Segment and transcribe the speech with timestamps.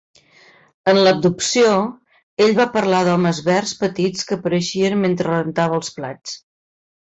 [0.93, 1.73] En l'"abducció",
[2.45, 6.35] ell va parlar d'homes verds petits que apareixien mentre rentava els plats.